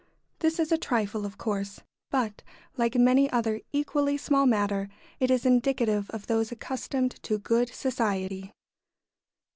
[0.39, 2.41] This is a trifle, of course, but,
[2.75, 4.89] like many another equally small matter,
[5.19, 8.51] it is indicative of those accustomed to good society.